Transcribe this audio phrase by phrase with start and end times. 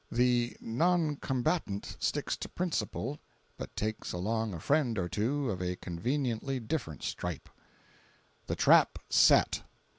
[0.11, 3.19] [The "non combatant" sticks to principle,
[3.55, 7.47] but takes along a friend or two of a conveniently different stripe:]
[8.47, 9.61] THE TRAP SET.